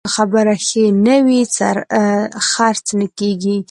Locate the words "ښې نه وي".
0.67-1.41